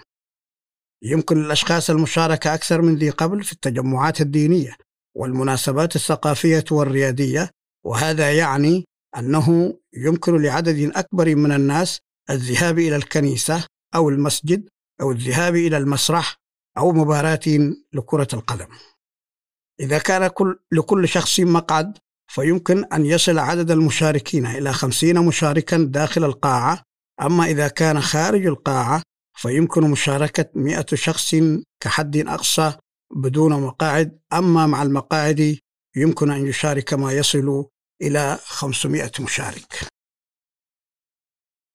يمكن 1.03 1.43
للأشخاص 1.43 1.91
المشاركة 1.91 2.55
أكثر 2.55 2.83
من 2.83 2.97
ذي 2.97 3.11
قبل 3.11 3.45
في 3.45 3.53
التجمعات 3.53 4.21
الدينية 4.21 4.77
والمناسبات 5.17 5.97
الثقافية 5.97 6.65
والريادية 6.71 7.51
وهذا 7.87 8.33
يعني 8.33 8.85
أنه 9.19 9.79
يمكن 9.95 10.43
لعدد 10.43 10.93
أكبر 10.97 11.37
من 11.37 11.53
الناس 11.53 11.99
الذهاب 12.31 12.79
إلى 12.79 12.97
الكنيسة 12.97 13.65
أو 13.95 14.09
المسجد 14.09 14.69
أو 15.01 15.13
الذهاب 15.13 15.57
إلى 15.57 15.77
المسرح 15.77 16.37
أو 16.79 16.93
مباراة 16.93 17.41
لكرة 17.93 18.29
القدم. 18.33 18.67
إذا 19.81 19.99
كان 19.99 20.27
كل 20.27 20.59
لكل 20.73 21.09
شخص 21.09 21.41
مقعد 21.41 21.99
فيمكن 22.31 22.85
أن 22.85 23.07
يصل 23.07 23.39
عدد 23.39 23.71
المشاركين 23.71 24.47
إلى 24.47 24.73
خمسين 24.73 25.19
مشاركا 25.19 25.77
داخل 25.77 26.25
القاعة 26.25 26.83
أما 27.23 27.45
إذا 27.45 27.69
كان 27.69 28.01
خارج 28.01 28.47
القاعة 28.47 29.03
فيمكن 29.39 29.91
مشاركة 29.91 30.51
مئة 30.55 30.87
شخص 30.95 31.35
كحد 31.81 32.17
أقصى 32.17 32.79
بدون 33.17 33.63
مقاعد. 33.63 34.21
أما 34.33 34.67
مع 34.67 34.83
المقاعد 34.83 35.59
يمكن 35.97 36.31
أن 36.31 36.47
يشارك 36.47 36.95
ما 36.95 37.13
يصل 37.13 37.67
إلى 38.03 38.39
500 38.45 39.11
مشارك. 39.21 39.89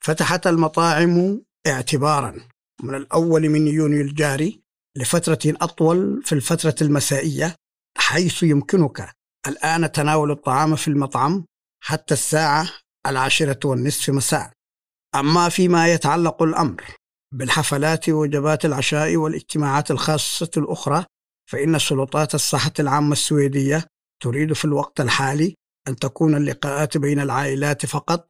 فتحت 0.03 0.47
المطاعم 0.47 1.41
اعتبارا 1.67 2.47
من 2.83 2.95
الأول 2.95 3.49
من 3.49 3.67
يونيو 3.67 4.01
الجاري 4.01 4.63
لفترة 4.97 5.39
أطول 5.45 6.23
في 6.23 6.33
الفترة 6.35 6.75
المسائية 6.81 7.55
حيث 7.97 8.43
يمكنك 8.43 9.11
الآن 9.47 9.91
تناول 9.91 10.31
الطعام 10.31 10.75
في 10.75 10.87
المطعم 10.87 11.45
حتى 11.83 12.13
الساعة 12.13 12.69
العاشرة 13.07 13.67
والنصف 13.67 14.09
مساء. 14.09 14.51
أما 15.15 15.49
فيما 15.49 15.93
يتعلق 15.93 16.43
الأمر 16.43 16.83
بالحفلات 17.33 18.09
ووجبات 18.09 18.65
العشاء 18.65 19.15
والاجتماعات 19.15 19.91
الخاصة 19.91 20.51
الأخرى 20.57 21.05
فإن 21.51 21.79
سلطات 21.79 22.35
الصحة 22.35 22.73
العامة 22.79 23.11
السويدية 23.11 23.87
تريد 24.23 24.53
في 24.53 24.65
الوقت 24.65 25.01
الحالي 25.01 25.55
أن 25.87 25.95
تكون 25.95 26.35
اللقاءات 26.35 26.97
بين 26.97 27.19
العائلات 27.19 27.85
فقط 27.85 28.29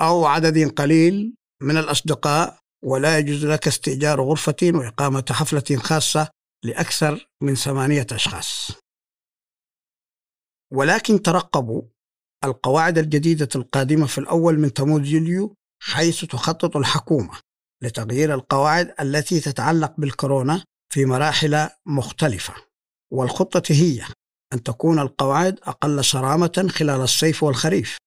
أو 0.00 0.26
عدد 0.26 0.72
قليل 0.72 1.34
من 1.62 1.76
الأصدقاء 1.76 2.58
ولا 2.84 3.18
يجوز 3.18 3.46
لك 3.46 3.66
استئجار 3.66 4.20
غرفة 4.20 4.56
وإقامة 4.62 5.24
حفلة 5.30 5.78
خاصة 5.78 6.28
لأكثر 6.64 7.28
من 7.42 7.54
ثمانية 7.54 8.06
أشخاص. 8.12 8.70
ولكن 10.72 11.22
ترقبوا 11.22 11.82
القواعد 12.44 12.98
الجديدة 12.98 13.48
القادمة 13.54 14.06
في 14.06 14.18
الأول 14.18 14.58
من 14.58 14.72
تموز 14.72 15.08
يوليو 15.08 15.54
حيث 15.82 16.24
تخطط 16.24 16.76
الحكومة. 16.76 17.40
لتغيير 17.82 18.34
القواعد 18.34 18.94
التي 19.00 19.40
تتعلق 19.40 19.94
بالكورونا 19.98 20.64
في 20.92 21.04
مراحل 21.04 21.68
مختلفة. 21.86 22.54
والخطة 23.12 23.72
هي 23.72 24.04
أن 24.52 24.62
تكون 24.62 24.98
القواعد 24.98 25.58
أقل 25.62 26.04
صرامة 26.04 26.68
خلال 26.70 27.00
الصيف 27.00 27.42
والخريف. 27.42 27.98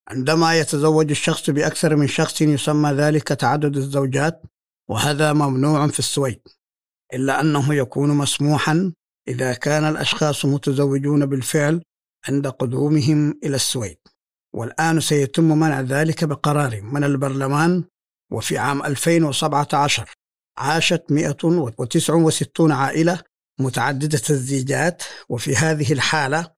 عندما 0.10 0.60
يتزوج 0.60 1.10
الشخص 1.10 1.50
بأكثر 1.50 1.96
من 1.96 2.08
شخص 2.08 2.42
يسمى 2.42 2.92
ذلك 2.92 3.28
تعدد 3.28 3.78
الزوجات 3.78 4.42
وهذا 4.90 5.34
ممنوع 5.34 5.88
في 5.88 6.00
السويد 6.00 6.42
إلا 7.14 7.42
أنه 7.42 7.74
يكون 7.74 8.10
مسموحا 8.10 8.94
إذا 9.28 9.54
كان 9.54 9.84
الأشخاص 9.84 10.46
متزوجون 10.46 11.26
بالفعل 11.26 11.84
عند 12.28 12.48
قدومهم 12.48 13.40
إلى 13.44 13.56
السويد. 13.56 13.98
والآن 14.56 15.00
سيتم 15.00 15.60
منع 15.60 15.82
ذلك 15.82 16.24
بقرار 16.24 16.82
من 16.82 17.04
البرلمان 17.04 17.84
وفي 18.32 18.58
عام 18.58 18.86
2017 18.86 20.14
عاشت 20.58 21.12
169 21.12 22.72
عائلة 22.72 23.22
متعددة 23.60 24.22
الزيجات 24.30 25.04
وفي 25.30 25.56
هذه 25.56 25.94
الحالة 25.94 26.54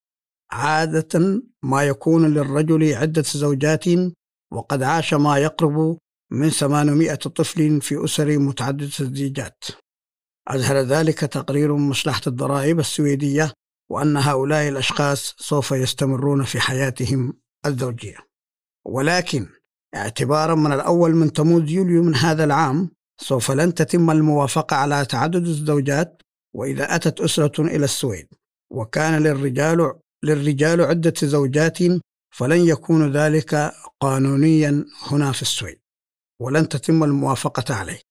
عادة 0.52 1.42
ما 1.64 1.84
يكون 1.84 2.34
للرجل 2.34 2.94
عدة 2.94 3.22
زوجات 3.22 3.86
وقد 4.52 4.84
عاش 4.84 5.14
ما 5.14 5.38
يقرب 5.38 5.98
من 6.32 6.50
800 6.50 7.16
طفل 7.16 7.82
في 7.82 8.06
أسر 8.06 8.38
متعددة 8.38 8.92
الزيجات. 9.00 9.64
أظهر 10.48 10.78
ذلك 10.78 11.20
تقرير 11.20 11.76
مصلحة 11.76 12.22
الضرائب 12.28 12.80
السويدية 12.80 13.54
وأن 13.92 14.18
هؤلاء 14.18 14.68
الأشخاص 14.70 15.36
سوف 15.38 15.72
يستمرون 15.72 16.44
في 16.44 16.60
حياتهم 16.60 17.34
الزوجية. 17.66 18.18
ولكن 18.86 19.48
اعتبارا 19.96 20.56
من 20.56 20.72
الأول 20.72 21.16
من 21.16 21.34
تموز 21.34 21.70
يوليو 21.70 22.04
من 22.04 22.16
هذا 22.16 22.44
العام 22.44 22.90
سوف 23.22 23.52
لن 23.52 23.74
تتم 23.74 24.12
الموافقة 24.12 24.76
على 24.76 25.06
تعدد 25.06 25.48
الزوجات 25.48 26.22
وإذا 26.56 26.96
أتت 26.96 27.22
أسرة 27.22 27.62
إلى 27.62 27.86
السويد. 27.86 28.28
وكان 28.72 29.24
للرجال 29.24 30.00
للرجال 30.24 30.82
عدة 30.82 31.14
زوجات 31.24 31.78
فلن 32.36 32.68
يكون 32.68 33.12
ذلك 33.12 33.72
قانونيا 34.00 34.86
هنا 35.02 35.32
في 35.32 35.42
السويد. 35.42 35.80
ولن 36.42 36.70
تتم 36.70 37.04
الموافقة 37.04 37.76
عليه. 37.76 38.02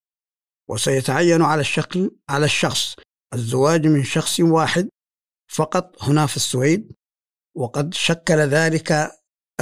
وسيتعين 0.69 1.43
على 1.43 1.61
الشكل 1.61 2.11
على 2.29 2.45
الشخص 2.45 2.95
الزواج 3.35 3.87
من 3.87 4.05
شخص 4.05 4.41
واحد 4.41 4.89
فقط 5.49 6.03
هنا 6.03 6.27
في 6.27 6.37
السويد. 6.37 6.93
وقد 7.57 7.95
شكل 7.95 8.35
ذلك 8.35 9.11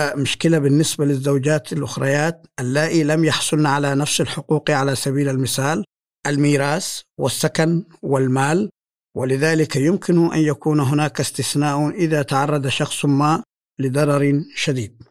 مشكلة 0.00 0.58
بالنسبة 0.58 1.04
للزوجات 1.04 1.72
الأخريات 1.72 2.46
اللائي 2.60 3.04
لم 3.04 3.24
يحصلن 3.24 3.66
على 3.66 3.94
نفس 3.94 4.20
الحقوق 4.20 4.70
على 4.70 4.94
سبيل 4.94 5.28
المثال 5.28 5.84
الميراث 6.26 7.00
والسكن 7.18 7.84
والمال 8.02 8.70
ولذلك 9.16 9.76
يمكن 9.76 10.32
أن 10.32 10.38
يكون 10.38 10.80
هناك 10.80 11.20
استثناء 11.20 11.90
إذا 11.90 12.22
تعرض 12.22 12.68
شخص 12.68 13.04
ما 13.04 13.42
لضرر 13.78 14.44
شديد. 14.54 15.02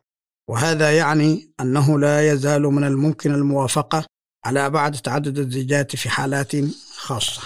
وهذا 0.49 0.97
يعني 0.97 1.53
أنه 1.59 1.99
لا 1.99 2.31
يزال 2.31 2.61
من 2.61 2.83
الممكن 2.83 3.35
الموافقة 3.35 4.05
على 4.45 4.69
بعض 4.69 4.95
تعدد 4.95 5.37
الزيجات 5.37 5.95
في 5.95 6.09
حالات 6.09 6.51
خاصة. 6.95 7.41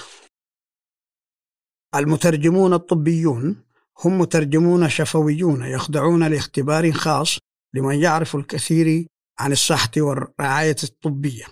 المترجمون 1.95 2.74
الطبيون 2.74 3.64
هم 4.03 4.19
مترجمون 4.19 4.89
شفويون 4.89 5.65
يخضعون 5.65 6.23
لاختبار 6.23 6.91
خاص 6.91 7.38
لمن 7.73 7.95
يعرف 7.95 8.36
الكثير 8.36 9.08
عن 9.39 9.51
الصحة 9.51 9.91
والرعاية 9.97 10.75
الطبية. 10.84 11.45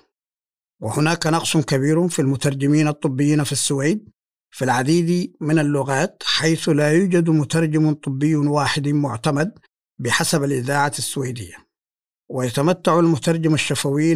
وهناك 0.82 1.28
نقص 1.28 1.58
كبير 1.58 2.08
في 2.08 2.20
المترجمين 2.20 2.88
الطبيين 2.88 3.44
في 3.44 3.52
السويد 3.52 4.10
في 4.54 4.66
العديد 4.66 5.34
من 5.42 5.60
اللغات 5.60 6.24
حيث 6.26 6.70
لا 6.70 6.92
يوجد 6.92 7.30
مترجم 7.30 7.94
طبي 7.94 8.36
واحد 8.36 8.88
معتمد 8.88 9.60
بحسب 10.00 10.44
الإذاعة 10.44 10.94
السويدية. 11.00 11.56
ويتمتع 12.30 13.00
المترجم 13.00 13.54
الشفوي 13.54 14.14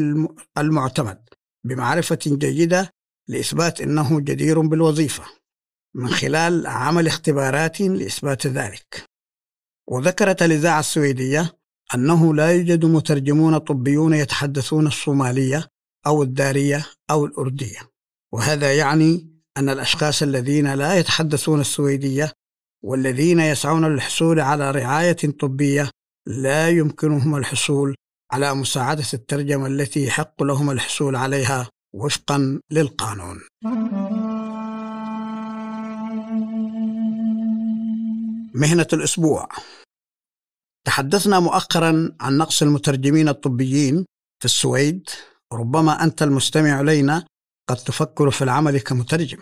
المعتمد 0.57 1.29
بمعرفة 1.63 2.19
جيدة 2.25 2.89
لإثبات 3.27 3.81
أنه 3.81 4.19
جدير 4.19 4.61
بالوظيفة. 4.61 5.23
من 5.97 6.09
خلال 6.09 6.67
عمل 6.67 7.07
اختبارات 7.07 7.81
لإثبات 7.81 8.47
ذلك 8.47 9.03
وذكرت 9.87 10.43
الإذاعة 10.43 10.79
السويدية 10.79 11.57
أنه 11.95 12.33
لا 12.33 12.51
يوجد 12.51 12.85
مترجمون 12.85 13.57
طبيون 13.57 14.13
يتحدثون 14.13 14.87
الصومالية 14.87 15.67
أو 16.07 16.23
الدارية 16.23 16.85
أو 17.11 17.25
الأردية 17.25 17.79
وهذا 18.33 18.73
يعني 18.73 19.27
أن 19.57 19.69
الأشخاص 19.69 20.21
الذين 20.21 20.73
لا 20.73 20.95
يتحدثون 20.95 21.61
السويدية 21.61 22.31
والذين 22.83 23.39
يسعون 23.39 23.85
للحصول 23.85 24.39
على 24.39 24.71
رعاية 24.71 25.37
طبية 25.39 25.89
لا 26.27 26.69
يمكنهم 26.69 27.35
الحصول 27.35 27.95
على 28.31 28.53
مساعدة 28.53 29.05
الترجمة 29.13 29.67
التي 29.67 30.05
يحق 30.05 30.43
لهم 30.43 30.71
الحصول 30.71 31.15
عليها 31.15 31.69
وفقا 31.93 32.59
للقانون. 32.71 33.39
مهنة 38.57 38.87
الأسبوع. 38.93 39.49
تحدثنا 40.85 41.39
مؤخرا 41.39 42.15
عن 42.21 42.37
نقص 42.37 42.61
المترجمين 42.61 43.29
الطبيين 43.29 44.05
في 44.39 44.45
السويد. 44.45 45.09
ربما 45.53 46.03
أنت 46.03 46.23
المستمع 46.23 46.81
إلينا 46.81 47.25
قد 47.69 47.75
تفكر 47.75 48.31
في 48.31 48.43
العمل 48.43 48.79
كمترجم. 48.79 49.37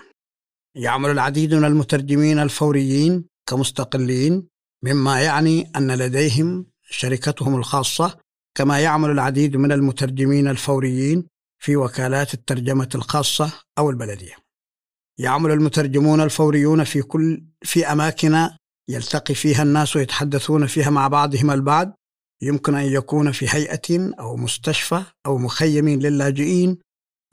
يعمل 0.76 1.10
العديد 1.10 1.54
من 1.54 1.66
المترجمين 1.66 2.40
الفوريين 2.40 3.26
كمستقلين 3.50 4.48
مما 4.84 5.22
يعني 5.22 5.72
أن 5.76 5.92
لديهم 5.92 6.66
شركتهم 6.90 7.56
الخاصة 7.56 8.18
كما 8.58 8.80
يعمل 8.80 9.10
العديد 9.10 9.58
من 9.58 9.72
المترجمين 9.72 10.48
الفوريين 10.48 11.28
في 11.60 11.76
وكالات 11.76 12.34
الترجمة 12.34 12.90
الخاصة 12.96 13.54
أو 13.78 13.90
البلدية. 13.90 14.36
يعمل 15.20 15.52
المترجمون 15.52 16.22
الفوريون 16.22 16.84
في 16.84 17.02
كل 17.02 17.44
في 17.62 17.86
أماكن 17.92 18.50
يلتقي 18.90 19.36
فيها 19.36 19.64
الناس 19.64 19.96
ويتحدثون 19.96 20.68
فيها 20.68 20.90
مع 20.90 21.08
بعضهم 21.08 21.52
البعض. 21.52 21.94
يمكن 22.42 22.76
أن 22.76 22.86
يكون 22.86 23.32
في 23.32 23.46
هيئة 23.50 24.14
أو 24.20 24.36
مستشفى 24.36 25.04
أو 25.26 25.38
مخيم 25.38 25.90
للاجئين 25.90 26.78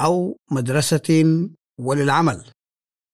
أو 0.01 0.39
مدرسة 0.51 1.49
وللعمل. 1.81 2.45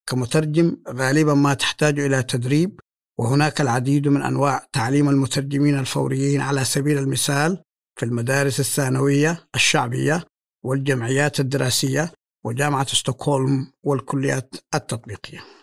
كمترجم 0.08 0.76
غالبا 0.88 1.34
ما 1.34 1.54
تحتاج 1.54 2.00
إلى 2.00 2.22
تدريب 2.22 2.80
وهناك 3.18 3.60
العديد 3.60 4.08
من 4.08 4.22
أنواع 4.22 4.66
تعليم 4.72 5.08
المترجمين 5.08 5.78
الفوريين 5.78 6.40
على 6.40 6.64
سبيل 6.64 6.98
المثال 6.98 7.62
في 7.98 8.04
المدارس 8.04 8.60
الثانوية 8.60 9.48
الشعبية 9.54 10.24
والجمعيات 10.64 11.40
الدراسية 11.40 12.12
وجامعة 12.44 12.86
ستوكهولم 12.86 13.72
والكليات 13.82 14.54
التطبيقية. 14.74 15.57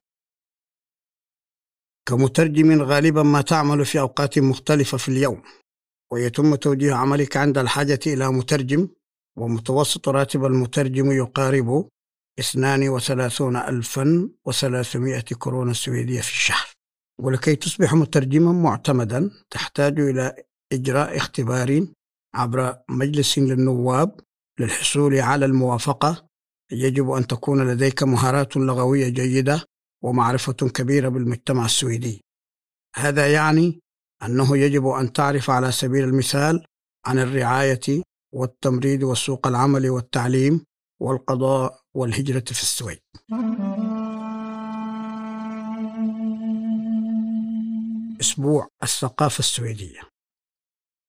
كمترجم 2.08 2.82
غالبا 2.82 3.24
ما 3.24 3.42
تعمل 3.42 3.86
في 3.86 4.00
أوقات 4.00 4.40
مختلفة 4.40 4.98
في 4.98 5.10
اليوم 5.10 5.42
ويتم 6.12 6.56
توجيه 6.56 6.94
عملك 6.94 7.38
عند 7.38 7.58
الحاجة 7.58 8.00
إلى 8.08 8.32
مترجم 8.32 8.88
ومتوسط 9.38 10.10
راتب 10.10 10.46
المترجم 10.46 11.12
يقارب 11.12 11.90
32 12.40 13.56
ألفا 13.56 14.30
وثلاثمائة 14.46 15.22
كورونا 15.22 15.74
سويدية 15.74 16.22
في 16.22 16.30
الشهر. 16.30 16.68
ولكي 17.20 17.56
تصبح 17.56 17.94
مترجما 17.94 18.52
معتمدا 18.52 19.32
تحتاج 19.50 20.00
إلى 20.00 20.36
إجراء 20.74 21.18
اختبار 21.18 21.88
عبر 22.36 22.78
مجلس 22.90 23.40
للنواب 23.40 24.20
للحصول 24.60 25.20
على 25.20 25.46
الموافقة. 25.46 26.28
يجب 26.72 27.12
أن 27.12 27.28
تكون 27.28 27.68
لديك 27.68 28.04
مهارات 28.04 28.58
لغوية 28.58 29.10
جيدة 29.10 29.66
ومعرفة 30.06 30.54
كبيرة 30.54 31.10
بالمجتمع 31.10 31.66
السويدي. 31.66 32.22
هذا 32.96 33.34
يعني 33.34 33.80
أنه 34.24 34.58
يجب 34.58 34.88
أن 34.88 35.14
تعرف 35.14 35.50
على 35.50 35.72
سبيل 35.72 36.04
المثال 36.04 36.66
عن 37.06 37.20
الرعاية 37.20 38.04
والتمريض 38.34 39.04
وسوق 39.04 39.48
العمل 39.48 39.90
والتعليم 39.90 40.66
والقضاء 41.02 41.80
والهجرة 41.96 42.46
في 42.46 42.62
السويد. 42.62 43.00
أسبوع 48.22 48.68
الثقافة 48.84 49.40
السويدية. 49.40 50.02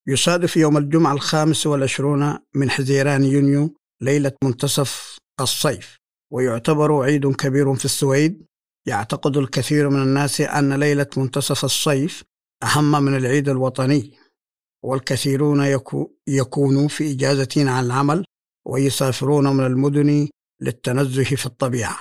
يصادف 0.09 0.57
يوم 0.57 0.77
الجمعة 0.77 1.13
الخامس 1.13 1.67
والعشرون 1.67 2.39
من 2.55 2.71
حزيران 2.71 3.25
يونيو 3.25 3.75
ليلة 4.03 4.33
منتصف 4.45 5.19
الصيف 5.41 5.97
ويعتبر 6.33 7.03
عيد 7.03 7.27
كبير 7.27 7.75
في 7.75 7.85
السويد 7.85 8.47
يعتقد 8.87 9.37
الكثير 9.37 9.91
من 9.91 10.03
الناس 10.03 10.41
أن 10.41 10.73
ليلة 10.73 11.07
منتصف 11.17 11.65
الصيف 11.65 12.25
أهم 12.63 13.03
من 13.05 13.17
العيد 13.17 13.49
الوطني 13.49 14.13
والكثيرون 14.85 15.81
يكونوا 16.29 16.89
في 16.89 17.13
إجازة 17.13 17.71
عن 17.71 17.85
العمل 17.85 18.25
ويسافرون 18.67 19.57
من 19.57 19.67
المدن 19.67 20.29
للتنزه 20.61 21.25
في 21.25 21.47
الطبيعة. 21.47 21.99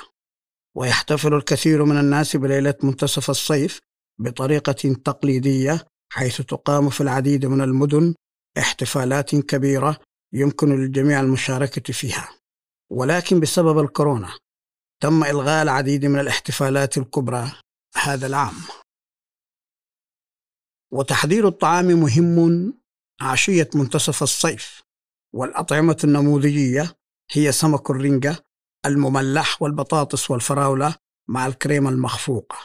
ويحتفل 0.75 1.33
الكثير 1.33 1.85
من 1.85 1.97
الناس 1.97 2.35
بليلة 2.35 2.75
منتصف 2.83 3.29
الصيف 3.29 3.79
بطريقة 4.19 4.95
تقليدية 5.05 5.85
حيث 6.13 6.41
تقام 6.41 6.89
في 6.89 7.01
العديد 7.01 7.45
من 7.45 7.61
المدن 7.61 8.13
احتفالات 8.57 9.35
كبيرة 9.35 9.97
يمكن 10.33 10.75
للجميع 10.75 11.19
المشاركة 11.19 11.93
فيها. 11.93 12.29
ولكن 12.91 13.39
بسبب 13.39 13.79
الكورونا 13.79 14.29
تم 15.01 15.23
إلغاء 15.23 15.63
العديد 15.63 16.05
من 16.05 16.19
الاحتفالات 16.19 16.97
الكبرى 16.97 17.51
هذا 18.03 18.27
العام. 18.27 18.55
وتحضير 20.93 21.47
الطعام 21.47 21.85
مهم 21.85 22.73
عشية 23.21 23.69
منتصف 23.75 24.23
الصيف 24.23 24.81
والأطعمة 25.33 25.97
النموذجية 26.03 26.95
هي 27.31 27.51
سمك 27.51 27.89
الرنجة 27.89 28.45
المملح 28.85 29.61
والبطاطس 29.61 30.31
والفراولة 30.31 30.95
مع 31.29 31.47
الكريمة 31.47 31.89
المخفوقة. 31.89 32.57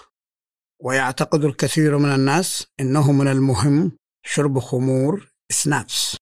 ويعتقد 0.83 1.45
الكثير 1.45 1.99
من 1.99 2.15
الناس 2.15 2.67
أنه 2.81 3.13
من 3.13 3.29
المهم 3.29 3.93
شرب 4.27 4.59
خمور 4.59 5.31
سنابس 5.53 6.17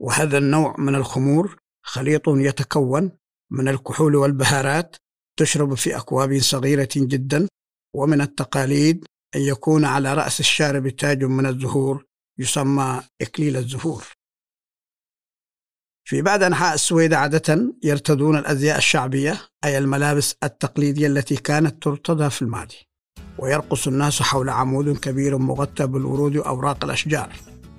وهذا 0.00 0.38
النوع 0.38 0.74
من 0.78 0.94
الخمور 0.94 1.56
خليط 1.82 2.28
يتكون 2.28 3.10
من 3.50 3.68
الكحول 3.68 4.16
والبهارات 4.16 4.96
تشرب 5.36 5.74
في 5.74 5.96
أكواب 5.96 6.38
صغيرة 6.38 6.88
جدا 6.96 7.48
ومن 7.94 8.20
التقاليد 8.20 9.04
أن 9.36 9.40
يكون 9.40 9.84
على 9.84 10.14
رأس 10.14 10.40
الشارب 10.40 10.88
تاج 10.88 11.24
من 11.24 11.46
الزهور 11.46 12.04
يسمى 12.38 13.02
إكليل 13.20 13.56
الزهور. 13.56 14.04
في 16.06 16.22
بعض 16.22 16.42
أنحاء 16.42 16.74
السويد 16.74 17.12
عادة 17.12 17.74
يرتدون 17.82 18.36
الأزياء 18.36 18.78
الشعبية 18.78 19.40
أي 19.64 19.78
الملابس 19.78 20.34
التقليدية 20.42 21.06
التي 21.06 21.36
كانت 21.36 21.82
ترتدى 21.82 22.30
في 22.30 22.42
الماضي 22.42 22.76
ويرقص 23.38 23.86
الناس 23.86 24.22
حول 24.22 24.48
عمود 24.48 24.98
كبير 24.98 25.38
مغطى 25.38 25.86
بالورود 25.86 26.36
وأوراق 26.36 26.84
الأشجار. 26.84 27.32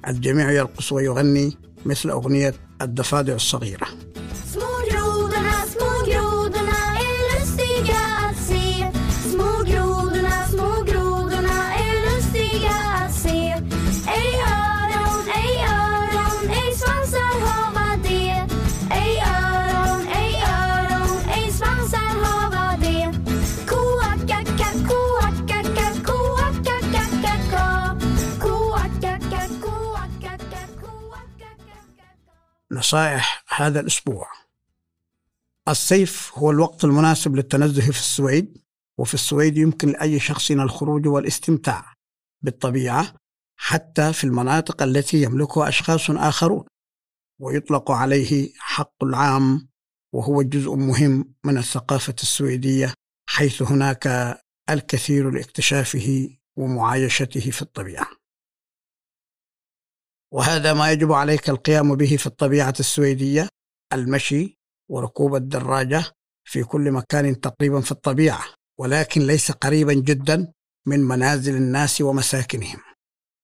الجميع 0.08 0.52
يرقص 0.52 0.92
ويغني 0.92 1.58
مثل 1.86 2.10
أغنية 2.10 2.54
الضفادع 2.82 3.34
الصغيرة. 3.34 3.88
نصائح 32.76 33.44
هذا 33.56 33.80
الأسبوع. 33.80 34.28
الصيف 35.68 36.32
هو 36.38 36.52
الوقت 36.52 36.84
المناسب 36.84 37.36
للتنزه 37.36 37.82
في 37.82 38.00
السويد 38.00 38.58
وفي 38.98 39.14
السويد 39.14 39.58
يمكن 39.58 39.90
لأي 39.90 40.20
شخص 40.20 40.52
الخروج 40.52 41.08
والاستمتاع 41.08 41.94
بالطبيعة 42.42 43.16
حتى 43.58 44.14
في 44.14 44.24
المناطق 44.24 44.84
التي 44.84 45.22
يملكها 45.22 45.70
أشخاص 45.70 46.10
آخرون 46.10 46.66
ويطلق 47.40 47.92
عليه 47.92 48.54
حق 48.60 49.04
العام 49.04 49.68
وهو 50.14 50.42
جزء 50.42 50.76
مهم 50.76 51.34
من 51.44 51.58
الثقافة 51.58 52.16
السويدية 52.22 52.94
حيث 53.30 53.62
هناك 53.62 54.38
الكثير 54.70 55.30
لاكتشافه 55.30 56.30
ومعايشته 56.56 57.52
في 57.52 57.62
الطبيعة. 57.62 58.08
وهذا 60.34 60.74
ما 60.74 60.92
يجب 60.92 61.12
عليك 61.12 61.50
القيام 61.50 61.96
به 61.96 62.18
في 62.18 62.26
الطبيعة 62.28 62.74
السويدية 62.80 63.48
المشي 63.94 64.58
وركوب 64.92 65.36
الدراجة 65.36 66.04
في 66.48 66.64
كل 66.64 66.92
مكان 66.92 67.40
تقريبا 67.40 67.82
في 67.82 67.92
الطبيعة 67.92 68.46
ولكن 68.80 69.22
ليس 69.22 69.52
قريبا 69.52 69.94
جدا 69.94 70.52
من 70.88 71.00
منازل 71.00 71.56
الناس 71.56 72.02
ومساكنهم. 72.02 72.80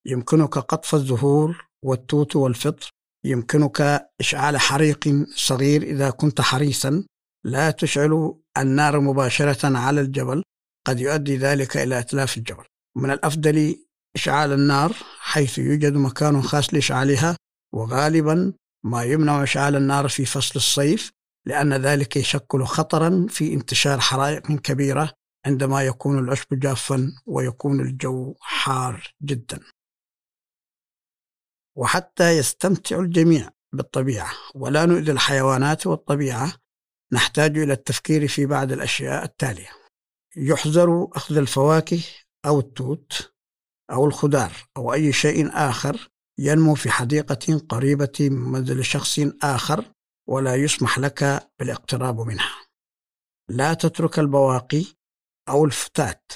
يمكنك 0.06 0.58
قطف 0.58 0.96
الزهور 0.96 1.68
والتوت 1.86 2.36
والفطر 2.36 2.90
يمكنك 3.26 4.08
إشعال 4.20 4.58
حريق 4.58 5.26
صغير 5.36 5.82
إذا 5.84 6.10
كنت 6.10 6.42
حريصا. 6.42 7.04
لا 7.46 7.72
تشعل 7.72 8.36
النار 8.58 9.00
مباشرة 9.00 9.78
على 9.78 10.02
الجبل 10.02 10.44
قد 10.88 11.00
يؤدي 11.00 11.38
ذلك 11.38 11.78
إلى 11.78 12.00
إتلاف 12.00 12.38
الجبل. 12.38 12.64
من 12.96 13.12
الأفضل 13.12 13.76
إشعال 14.16 14.54
النار 14.54 14.96
حيث 15.20 15.58
يوجد 15.58 15.94
مكان 15.94 16.42
خاص 16.42 16.74
لإشعالها 16.74 17.38
وغالبا 17.74 18.54
ما 18.86 19.04
يمنع 19.04 19.44
إشعال 19.44 19.76
النار 19.76 20.08
في 20.08 20.26
فصل 20.26 20.56
الصيف 20.56 21.12
لأن 21.46 21.74
ذلك 21.74 22.18
يشكل 22.18 22.64
خطرا 22.64 23.26
في 23.30 23.54
انتشار 23.54 24.00
حرائق 24.00 24.52
كبيرة 24.52 25.14
عندما 25.46 25.84
يكون 25.84 26.20
العشب 26.20 26.60
جافا 26.60 27.12
ويكون 27.26 27.80
الجو 27.80 28.36
حار 28.40 29.14
جدا. 29.22 29.60
وحتى 31.78 32.38
يستمتع 32.38 33.00
الجميع 33.00 33.50
بالطبيعة 33.74 34.32
ولا 34.56 34.86
نؤذي 34.86 35.12
الحيوانات 35.12 35.88
والطبيعة 35.88 36.54
نحتاج 37.14 37.58
إلى 37.58 37.74
التفكير 37.74 38.28
في 38.28 38.46
بعض 38.46 38.72
الأشياء 38.72 39.24
التالية. 39.24 39.70
يحذر 40.38 41.08
أخذ 41.14 41.38
الفواكه 41.38 42.04
أو 42.46 42.60
التوت 42.60 43.34
أو 43.92 44.06
الخضار 44.06 44.52
أو 44.78 44.94
أي 44.94 45.14
شيء 45.14 45.50
آخر 45.54 46.10
ينمو 46.40 46.76
في 46.76 46.90
حديقة 46.90 47.62
قريبة 47.70 48.18
من 48.20 48.52
منزل 48.52 48.86
شخص 48.86 49.20
آخر 49.44 49.86
ولا 50.28 50.56
يسمح 50.56 51.00
لك 51.00 51.50
بالاقتراب 51.60 52.20
منها. 52.20 52.56
لا 53.50 53.74
تترك 53.74 54.20
البواقي 54.20 54.86
أو 55.50 55.66
الفتات 55.66 56.32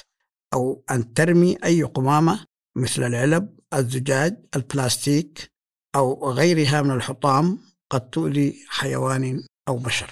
أو 0.54 0.84
أن 0.90 1.14
ترمي 1.14 1.56
أي 1.64 1.82
قمامة 1.82 2.46
مثل 2.76 3.02
العلب 3.02 3.58
الزجاج 3.74 4.46
البلاستيك 4.56 5.52
أو 5.96 6.30
غيرها 6.30 6.82
من 6.82 6.90
الحطام 6.90 7.58
قد 7.90 8.10
تؤذي 8.10 8.64
حيوان 8.68 9.44
أو 9.68 9.76
بشر. 9.76 10.10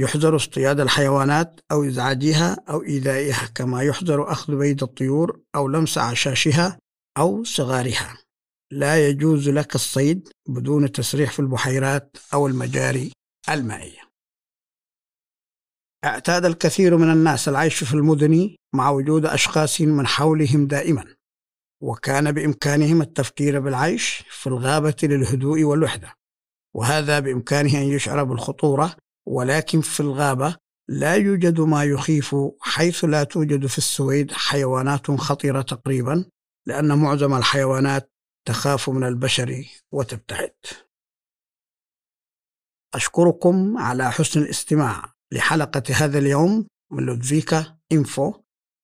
يحذر 0.00 0.36
اصطياد 0.36 0.80
الحيوانات 0.80 1.60
أو 1.72 1.84
إزعاجها 1.84 2.56
أو 2.68 2.82
إيذائها 2.82 3.46
كما 3.54 3.82
يحذر 3.82 4.32
أخذ 4.32 4.56
بيض 4.56 4.82
الطيور 4.82 5.40
أو 5.54 5.68
لمس 5.68 5.98
أعشاشها 5.98 6.78
أو 7.18 7.44
صغارها. 7.44 8.18
لا 8.72 9.08
يجوز 9.08 9.48
لك 9.48 9.74
الصيد 9.74 10.28
بدون 10.48 10.92
تسريح 10.92 11.32
في 11.32 11.38
البحيرات 11.38 12.16
أو 12.34 12.46
المجاري 12.46 13.12
المائية. 13.48 14.00
اعتاد 16.04 16.44
الكثير 16.44 16.96
من 16.96 17.12
الناس 17.12 17.48
العيش 17.48 17.84
في 17.84 17.94
المدن 17.94 18.56
مع 18.74 18.90
وجود 18.90 19.26
أشخاص 19.26 19.80
من 19.80 20.06
حولهم 20.06 20.66
دائما 20.66 21.04
وكان 21.82 22.32
بإمكانهم 22.32 23.02
التفكير 23.02 23.60
بالعيش 23.60 24.24
في 24.30 24.46
الغابة 24.46 24.96
للهدوء 25.02 25.62
والوحدة 25.62 26.14
وهذا 26.76 27.20
بإمكانه 27.20 27.78
أن 27.78 27.82
يشعر 27.82 28.24
بالخطورة 28.24 28.96
ولكن 29.26 29.80
في 29.80 30.00
الغابة 30.00 30.56
لا 30.88 31.14
يوجد 31.14 31.60
ما 31.60 31.84
يخيف 31.84 32.36
حيث 32.60 33.04
لا 33.04 33.24
توجد 33.24 33.66
في 33.66 33.78
السويد 33.78 34.32
حيوانات 34.32 35.10
خطيرة 35.10 35.62
تقريبا 35.62 36.24
لأن 36.66 36.98
معظم 36.98 37.34
الحيوانات 37.34 38.12
تخاف 38.46 38.90
من 38.90 39.04
البشر 39.04 39.64
وتبتعد. 39.92 40.54
أشكركم 42.94 43.78
على 43.78 44.12
حسن 44.12 44.42
الاستماع 44.42 45.12
لحلقة 45.32 45.82
هذا 45.94 46.18
اليوم 46.18 46.66
من 46.92 47.02
لودفيكا 47.02 47.78
إنفو 47.92 48.34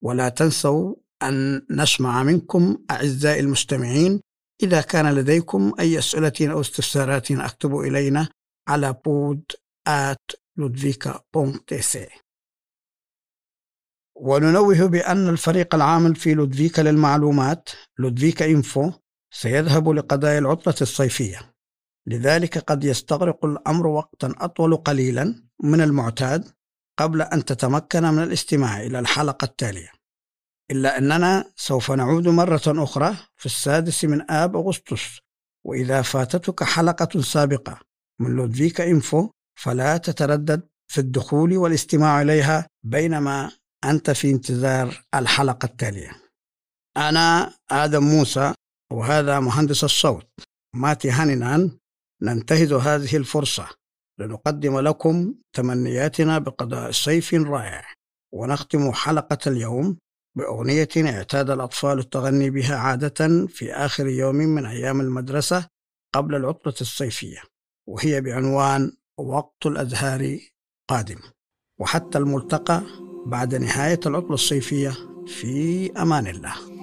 ولا 0.02 0.28
تنسوا 0.28 0.94
أن 1.22 1.66
نسمع 1.70 2.22
منكم 2.22 2.84
أعزائي 2.90 3.40
المستمعين 3.40 4.20
إذا 4.62 4.80
كان 4.80 5.14
لديكم 5.14 5.72
أي 5.80 5.98
أسئلة 5.98 6.32
أو 6.52 6.60
استفسارات 6.60 7.30
أكتبوا 7.30 7.84
إلينا 7.84 8.28
على 8.68 9.00
بود 9.04 9.52
at 9.86 10.36
ludvika.se 10.58 12.26
وننوه 14.18 14.86
بأن 14.86 15.28
الفريق 15.28 15.74
العامل 15.74 16.16
في 16.16 16.34
لودفيكا 16.34 16.82
للمعلومات 16.82 17.68
لودفيكا 17.98 18.46
إنفو 18.46 18.92
سيذهب 19.30 19.88
لقضاء 19.88 20.38
العطلة 20.38 20.74
الصيفية. 20.82 21.54
لذلك 22.06 22.58
قد 22.58 22.84
يستغرق 22.84 23.44
الأمر 23.44 23.86
وقتا 23.86 24.34
أطول 24.38 24.76
قليلا 24.76 25.42
من 25.62 25.80
المعتاد 25.80 26.44
قبل 26.98 27.22
أن 27.22 27.44
تتمكن 27.44 28.02
من 28.02 28.22
الاستماع 28.22 28.82
إلى 28.82 28.98
الحلقة 28.98 29.44
التالية. 29.44 29.92
إلا 30.70 30.98
أننا 30.98 31.52
سوف 31.56 31.90
نعود 31.90 32.28
مرة 32.28 32.62
أخرى 32.66 33.16
في 33.36 33.46
السادس 33.46 34.04
من 34.04 34.30
آب 34.30 34.56
أغسطس 34.56 35.18
وإذا 35.64 36.02
فاتتك 36.02 36.62
حلقة 36.62 37.20
سابقة 37.20 37.80
من 38.20 38.30
لودفيكا 38.30 38.90
إنفو 38.90 39.30
فلا 39.58 39.96
تتردد 39.96 40.68
في 40.92 40.98
الدخول 40.98 41.56
والاستماع 41.56 42.22
إليها 42.22 42.66
بينما 42.84 43.52
أنت 43.84 44.10
في 44.10 44.30
انتظار 44.30 45.04
الحلقة 45.14 45.66
التالية. 45.66 46.10
أنا 46.96 47.54
آدم 47.70 48.02
موسى 48.02 48.54
وهذا 48.92 49.40
مهندس 49.40 49.84
الصوت. 49.84 50.28
ماتي 50.74 51.10
هانينان. 51.10 51.78
ننتهز 52.22 52.72
هذه 52.72 53.16
الفرصة 53.16 53.68
لنقدم 54.20 54.78
لكم 54.78 55.34
تمنياتنا 55.52 56.38
بقضاء 56.38 56.90
صيف 56.90 57.34
رائع. 57.34 57.84
ونختم 58.34 58.92
حلقة 58.92 59.38
اليوم 59.46 59.98
بأغنية 60.36 60.88
اعتاد 60.96 61.50
الأطفال 61.50 61.98
التغني 61.98 62.50
بها 62.50 62.76
عادة 62.76 63.46
في 63.46 63.72
آخر 63.72 64.06
يوم 64.06 64.34
من 64.34 64.66
أيام 64.66 65.00
المدرسة 65.00 65.68
قبل 66.14 66.34
العطلة 66.34 66.74
الصيفية 66.80 67.42
وهي 67.88 68.20
بعنوان 68.20 68.92
وقت 69.18 69.66
الأزهار 69.66 70.38
قادم 70.88 71.18
وحتى 71.80 72.18
الملتقى 72.18 72.82
بعد 73.26 73.54
نهاية 73.54 74.00
العطلة 74.06 74.34
الصيفية 74.34 74.92
في 75.26 75.90
أمان 76.02 76.26
الله. 76.26 76.75